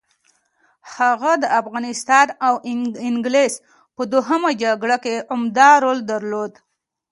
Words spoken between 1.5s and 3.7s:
افغانستان او انګلیس